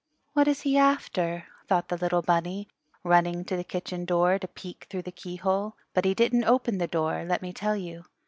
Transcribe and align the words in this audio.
"What 0.33 0.47
is 0.47 0.61
he 0.61 0.79
after?" 0.79 1.45
thought 1.67 1.89
the 1.89 1.95
little 1.95 2.23
bunny, 2.23 2.67
running 3.03 3.45
to 3.45 3.55
the 3.55 3.63
kitchen 3.63 4.03
door 4.03 4.39
to 4.39 4.47
peek 4.47 4.87
through 4.89 5.03
the 5.03 5.11
keyhole. 5.11 5.75
But 5.93 6.05
he 6.05 6.15
didn't 6.15 6.45
open 6.45 6.79
the 6.79 6.87
door, 6.87 7.23
let 7.23 7.43
me 7.43 7.53
tell 7.53 7.75
you. 7.75 8.05